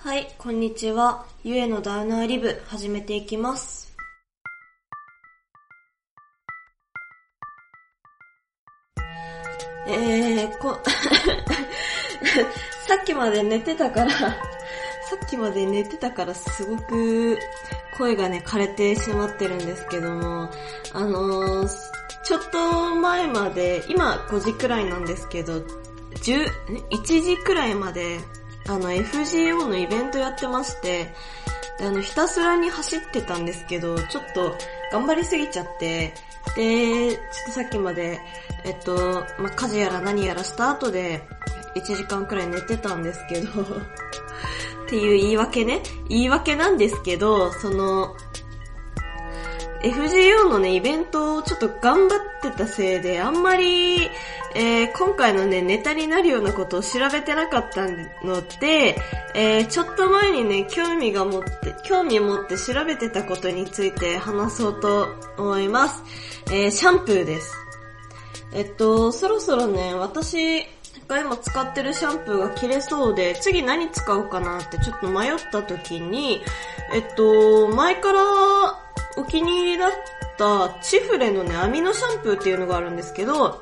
[0.00, 1.26] はい、こんにちは。
[1.42, 3.92] ゆえのダウナーリブ、始めていきます。
[9.88, 10.78] えー、こ、
[12.86, 14.28] さっきまで寝てたから、さ
[15.26, 17.36] っきまで寝てたからすごく
[17.98, 20.48] 声がね、枯れてしまってるんですけども、
[20.92, 21.68] あのー、
[22.22, 25.64] ちょっと前まで、今5時くらいなんですけど、10、
[26.90, 28.20] 1時くらいまで、
[28.68, 31.08] あの FGO のイベントやってまして、
[31.80, 34.54] あのひたすらに走ってたんですけど、ちょっと
[34.92, 36.12] 頑張りすぎちゃって、
[36.54, 38.20] で、ちょっとさっきまで、
[38.64, 41.22] えっと、まあ、家事やら何やらした後で、
[41.76, 43.64] 1時間くらい寝てたんですけど、っ
[44.88, 45.82] ていう言い訳ね。
[46.08, 48.14] 言い訳なんですけど、その、
[49.82, 54.10] FGO のね、イベントをちょっと頑張ってたせいで、あんまり、
[54.54, 57.86] えー今回のね、ネタになるようなことを調べてなかった
[58.26, 58.96] ので、
[59.34, 65.06] えーちょっと前にね、興味が持って、興味を持って調べてたことについて話そうと
[65.36, 66.02] 思います。
[66.50, 67.54] えーシャンプーです。
[68.52, 70.66] えっと、そろそろね、私
[71.06, 76.42] が今使ってるシャンプーが切れそうで、次何使おうかなってちょっと迷った時に、
[76.92, 78.20] えっと、前から
[79.18, 79.90] お気に入りだっ
[80.38, 83.60] たチフレのね、アミノシャンプーっていうのがあるんですけど、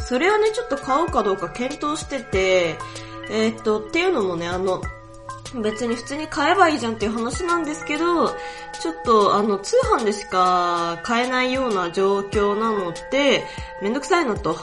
[0.00, 2.76] それをね、ちょっと買おうかどうか検討してて、
[3.30, 4.80] えっと、っていうのもね、あの、
[5.62, 13.44] 別に普通に買えばいいじゃんっていう話なんですけど、ちょっとあの、通販でしか買えないような状況なので、
[13.82, 14.56] めんどくさいなと。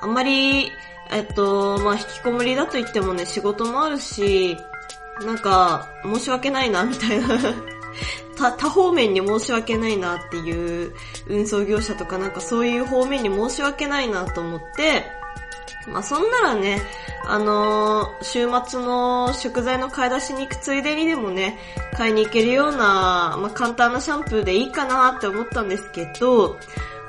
[0.00, 0.70] あんまり、
[1.10, 4.56] えっと、まあ、引きこもりだと言ってもね、仕事もあるし、
[5.26, 7.77] なんか、申し訳ないな、みたいな。
[8.36, 10.94] 他、他方面に申し訳ないなっていう
[11.26, 15.04] 運送業者とかなんかそういう方面に申し訳ないなと思って、
[15.88, 16.80] まあそんならね、
[17.24, 21.58] あのー週末の食材の買い出しに行くついでにでもね、
[21.94, 26.56] 買いに行けるような、まあ簡単なシャンプーでいいかなって思ったんですけど、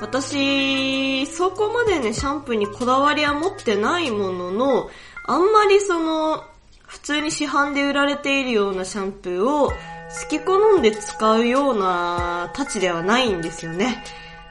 [0.02, 4.89] 私、そこまでね、シャンプーにこだわりは持ってないものの、
[5.26, 6.45] あんまりその、
[6.88, 9.72] 普通に市販で売られているようなシャンプーを
[10.09, 14.03] 好き好んで使うようなたちではないんですよね。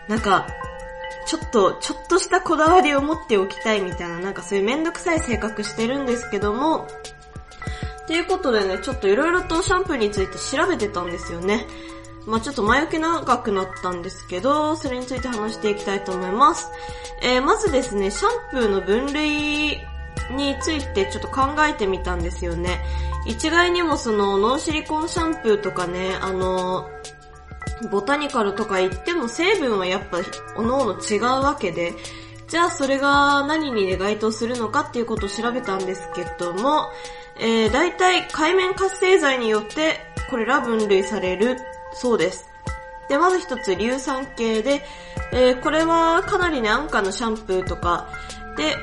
[0.07, 0.47] なんか、
[1.27, 6.87] ちょっと、ちょっとしたこだわりを持っておきたいみたいな、なんかそういうめんどくさい性格してるんですけども、
[8.05, 11.67] っていうことでね、ちょっといろいろとシャンプーについて調べてたんですよね。
[12.25, 16.69] まあちょっと前置き長くなったんですけど、それについて話していきたいと思います。
[17.21, 19.79] えー、まずですね、シャンプーの分類
[20.31, 22.81] についてちょっと考えてみたんですよね。
[23.27, 26.89] 一概にもそのノンシリコンシャンプーとかね、あの、
[27.91, 30.19] ボタニカルとか言っても成分はやっぱ
[30.57, 31.95] 各々違うわけで、
[32.49, 36.89] じゃあそれが何に該当するのかっていうことを調べたんですけども、
[37.39, 40.01] えー、大体海面活性剤によって
[40.31, 41.59] これら分類される
[41.93, 42.47] そうです。
[43.09, 44.83] で、まず一つ硫酸系で、
[45.33, 48.09] えーこれはかなりね、安価なシャンプーとか
[48.57, 48.77] で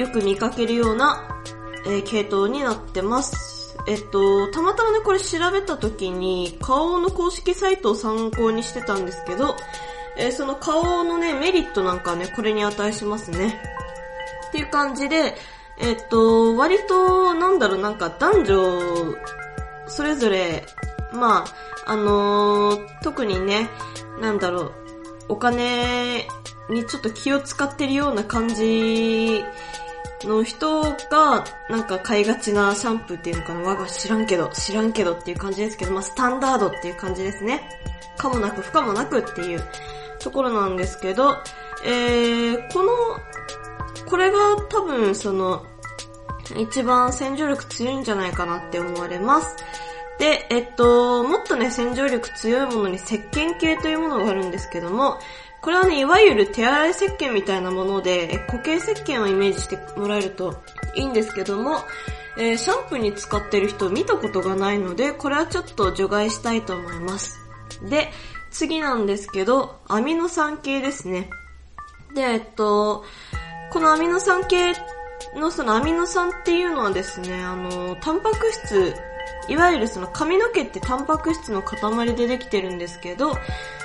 [0.00, 1.42] よく見かけるような、
[1.86, 3.53] えー系統になってます。
[3.86, 9.56] えっと、たまたまね、これ調べた時に、花王の公式サイトを参考にしてたんですけど、
[10.16, 13.60] えーその花王のね、メリットなんかね、これに値しますね。
[14.48, 15.36] っていう感じで、
[15.78, 19.14] えっと、割と、なんだろう、なんか男女、
[19.86, 20.64] それぞれ、
[21.12, 21.44] ま
[21.86, 23.68] あ、あのー特にね、
[24.20, 24.72] なんだろう、
[25.28, 26.26] お金
[26.70, 29.44] にちょっと気を使ってるような感じ
[30.26, 33.60] の人が、なんか買いがちなシャンプーっていうのかな？
[33.60, 37.68] 我が知らんけど、知らんけどっていう感じですけど、まあスタンダードっていう感じですね。
[38.16, 39.62] かもなく不可もなくっていう
[40.20, 41.36] ところなんですけど、
[41.84, 42.92] えー、この、
[44.08, 45.64] これが多分その、
[46.58, 49.56] 一番洗浄力強いんじゃないかなって思われます。
[50.18, 55.18] で、えっと、もっとね、洗浄力強いものに石鹸系というものがあるんですけども、
[55.64, 60.62] これはね、いわゆる手洗い石鹸みたいなもので、固形石鹸をイメージしてもらえると
[60.94, 61.78] いいんですけども、
[62.36, 67.38] えーシャンプーに使ってる人見たことがないので、これはちょっと除外したいと思います。
[67.88, 68.10] で、
[68.50, 71.30] 次なんですけど、アミノ酸系ですね。
[72.14, 73.02] で、えっと、
[73.72, 74.74] このアミノ酸系
[75.34, 78.94] のそのアミノ酸っていうのはですね、あの、タンパク質、
[79.48, 83.36] いわゆるその髪の毛ってタンパク質の塊でできてるんですけど、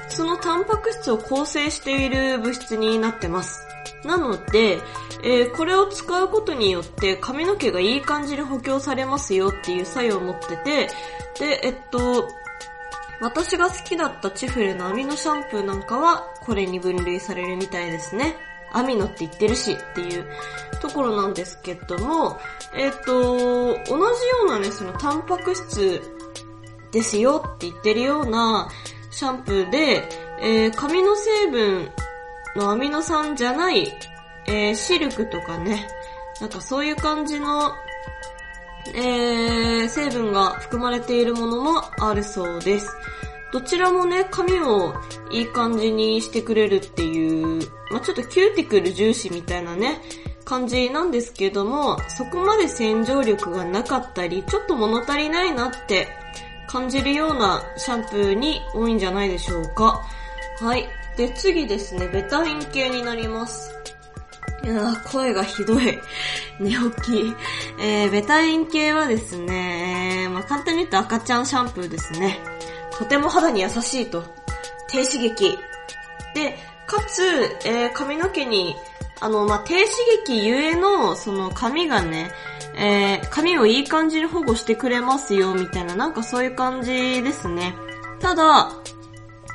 [0.08, 3.66] そのタンパク質を構成している物質になってます。
[4.04, 4.80] なので、
[5.24, 10.88] えーこれを使うことによって髪の毛がいい感じに補強されますよっていう作用を持ってて、
[11.40, 12.28] で、えっと、
[13.22, 18.36] 私が好きだったチフレのアミノシャンプーなんかはこれに分類されるみたいですね。
[18.74, 20.26] アミノって言ってるしっていう
[20.82, 22.38] ところなんですけども、
[22.76, 24.00] えっ、ー、と、同じよ
[24.46, 26.02] うなね、そのタンパク質
[26.92, 28.70] ですよって言ってるような
[29.12, 30.10] シャンプーで、
[30.42, 31.90] えー、髪の成分
[32.56, 33.88] のアミノ酸じゃない、
[34.48, 35.88] えー、シルクとかね、
[36.40, 37.72] なんかそういう感じの、
[38.96, 42.88] えー、成分が含まれているものもあるそうです。
[43.52, 44.94] どちらもね、髪を
[45.32, 47.60] いい感じにしてくれるっていう、
[47.92, 50.02] まあ、ちょっとキューティクル重視みたいなね、
[50.46, 56.08] 感じなんですけども、そこまで洗浄力がなかったり、ちょっと物足りないなって
[56.68, 60.02] 感じるようなシャンプーに多いんじゃないでしょうか。
[60.60, 60.88] はい。
[61.18, 63.74] で、次ですね、ベタイン系になります。
[64.64, 66.00] いや声がひどい。
[66.60, 67.36] 寝起き。
[67.80, 72.40] えー、ベタイン系はですね、まあ、簡単に言うと赤ちゃんシャンプーですね。
[73.00, 74.26] とても肌に優しいと。
[74.90, 75.58] 低刺激。
[76.36, 77.24] で、かつ、
[77.66, 78.76] えー、髪の毛に、
[79.22, 79.88] あの、まあ、低刺
[80.26, 82.30] 激ゆえの、その髪がね、
[82.76, 87.74] えー、髪をいい感じに保護してくれますよ、みたいな、なんかそういう感じですね。
[88.20, 88.70] ただ、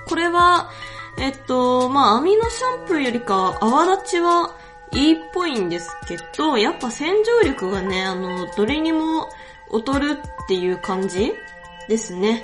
[0.09, 0.71] これは、
[1.19, 4.55] えっと、まあ、アミノシャンプーよりか泡立ちは
[4.93, 9.29] いいっぽいんですけど、やっぱ洗浄力がね、あの、どれにも
[9.71, 11.35] 劣るっていう感じ
[11.89, 12.41] ですね。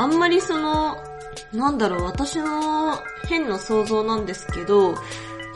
[0.00, 0.96] あんまりその、
[1.52, 2.98] なんだろう、私の
[3.28, 4.94] 変な想像なんですけど、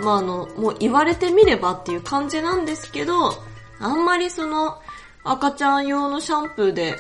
[0.01, 3.33] まああの、もう言われてみればっていう感じなんですけど、
[3.81, 4.83] あんまりその、
[5.25, 6.99] 赤ちゃん用のシャンプーで、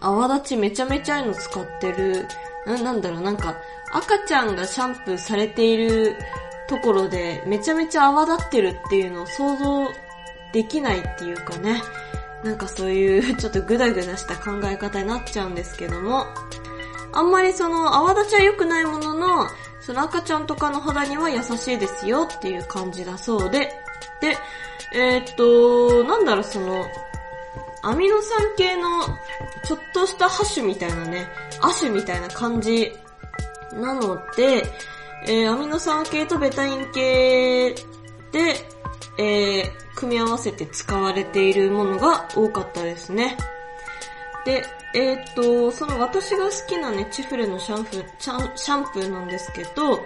[0.00, 2.26] 泡立ちめちゃめちゃいの使ってる、
[2.66, 3.54] なんだろう、なんか、
[3.92, 6.16] 赤ちゃんがシャンプーされている
[6.70, 9.86] ところで、めちゃめちゃ泡立ってるっていうのを想像
[10.54, 11.82] できないっていうかね。
[12.44, 16.26] なんかそういう ちょっとグダグダした考え方になっちゃうんですけども、
[17.12, 19.48] あんまりその泡立ちは良くないものの、
[19.80, 23.72] その赤ちゃんとかの肌には優しいですよっていう感じだそうで、
[24.20, 24.36] で、
[24.92, 26.86] えー、っと、なんだろうその、
[27.82, 29.04] アミノ酸系の
[29.64, 31.28] ちょっとしたハッシュみたいなね、
[31.60, 32.92] アシュみたいな感じ
[33.72, 34.62] なので、
[35.26, 37.74] えー、アミノ酸系とベタイン系
[38.32, 38.54] で、
[39.18, 43.36] えー、組み合わせて使われているものが多かったですね。
[44.46, 44.64] で、
[44.94, 50.00] えー、っと、その私が好きなね、チフレのシャンプー、シャンプーなんですけど、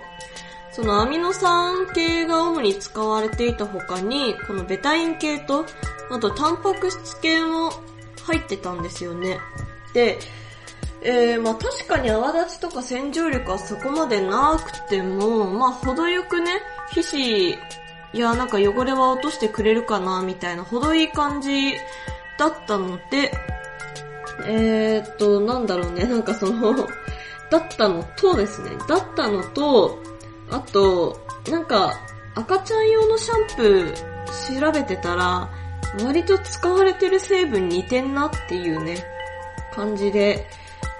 [0.72, 5.64] そのアミノ酸系が主に使われていた他に、このベタイン系と、
[6.10, 7.70] あとタンパク質系も
[8.24, 9.38] 入ってたんですよね。
[9.94, 10.18] で、
[11.02, 17.58] えー、まあ確かに泡立ちとか洗浄力はそこまでなくても、まあ程よくね、皮脂
[18.14, 21.74] いや、なんか汚れは落としてくれるかな、みたいな、ほどいい感じ
[22.38, 23.32] だったので、
[24.46, 26.74] えー、っと、なんだろうね、 なんかその
[27.50, 29.98] だったのとですね、だったのと、
[30.50, 31.20] あと、
[31.50, 31.92] なんか、
[32.36, 35.48] 赤ちゃん用のシャンプー調べてたら、
[36.04, 39.04] 割と使われてる成分似てんなっていうね、
[39.74, 40.46] 感じで、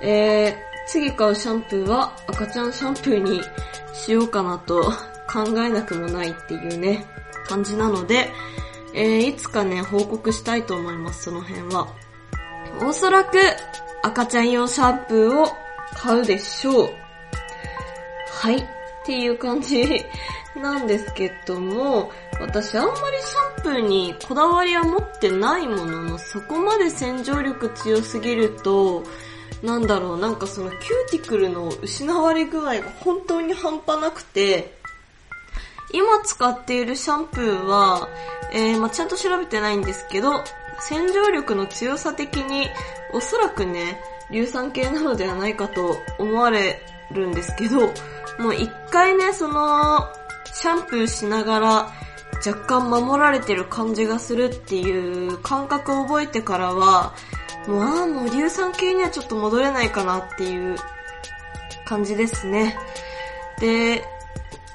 [0.01, 0.55] えー、
[0.89, 3.41] 次買うシャンプーは赤ちゃんシャンプーに
[3.93, 4.93] しようかなと
[5.35, 7.05] 考えなくもないっていうね、
[7.49, 8.31] 感じなので、
[8.95, 11.93] えー、いつかね、報告したいと思います、その辺は。
[12.81, 13.39] おそらく、
[14.05, 15.49] 赤ちゃん用シャンプーを
[15.95, 16.91] 買うでしょう。
[18.31, 18.59] はい。
[18.59, 18.63] っ
[19.05, 20.05] ていう感じ
[20.55, 29.03] なんですけども、私あんまりシャンプーにこだわりは持ってないものの、そこまで洗浄力強すぎると、
[29.63, 34.84] なんだろう、なんかそのキューティクルの失われ具合が本当に半端なくて、
[35.95, 38.09] 今使っているシャンプーは、
[38.53, 40.43] えー、まあ、ちゃんと調べてないんですけど、
[40.81, 42.69] 洗浄力の強さ的に、
[43.13, 46.83] おそらくね、硫酸系なのではないかと思われ
[47.13, 47.93] るんですけど、
[48.41, 50.09] もう一回ね、その、
[50.53, 51.93] シャンプーしながら、
[52.45, 57.15] 若干守られてる感じがするっていう感覚を覚えてからは、
[57.69, 60.77] もうああ、もう硫酸系にはちょっと戻れないかなっていう
[61.85, 62.77] 感じですね。
[63.61, 64.05] で、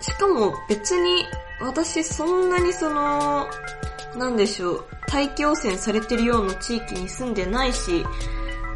[0.02, 1.26] しかも別に
[1.62, 3.48] 私そんなにその、
[4.16, 8.06] なんでしょう、大気汚染されてるような地域に住んでないし、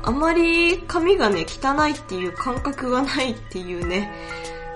[0.03, 4.11] あまり髪がね、汚いっていう感覚がないっていうね、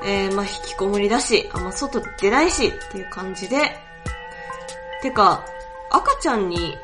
[0.06, 3.78] えー、まあ、引きこもりだし、あんま外出ないしっていう感じで、
[5.02, 5.46] てか、
[5.92, 6.78] 赤ちゃんに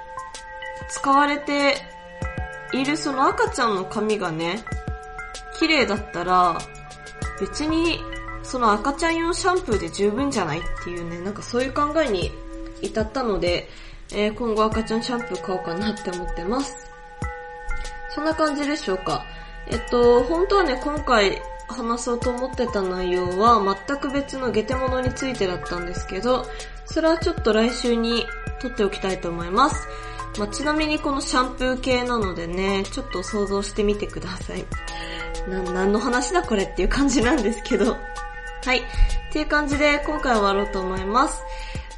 [0.90, 1.76] 使われて
[2.74, 4.60] いるその赤ちゃんの髪がね、
[5.58, 6.58] 綺麗だったら、
[7.40, 8.00] 別に
[8.44, 12.32] その赤ちゃん用シャンプーで十分じゃないっていうね、なんかそういう考えに
[12.82, 13.68] 至ったので、
[14.12, 16.76] えー、今後赤ちゃんシャンプー買おうかなって思ってます。
[18.14, 19.24] そんな感じでしょうか。
[19.68, 26.46] えっと、本当はね、今回話そうと思ってた内容は全く別のゲテモノについてだったんですけど、
[26.86, 28.26] それはちょっと来週に
[28.62, 29.88] 撮っておきたいと思います。
[30.38, 34.66] まあ、ちなみにこのシャンプー系なのでね、ちょっと想像してみてください。
[35.50, 37.98] な、何の話だこれっていう感じなんですけど。
[38.64, 38.80] はい。
[38.80, 38.84] っ
[39.32, 41.44] ていう感じで今回は終わろうと思います。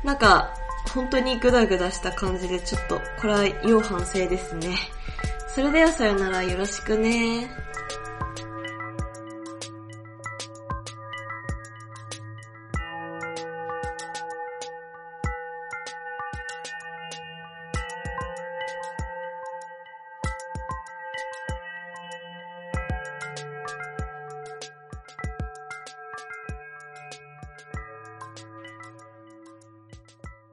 [0.04, 0.54] なんか、
[0.94, 4.76] 本当にグダグダした感じでちょっと、これは要反省ですね。
[5.54, 7.48] それではさよならよろしくね